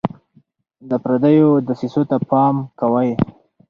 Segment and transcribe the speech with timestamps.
[0.89, 3.11] د پردیو دسیسو ته پام کوئ.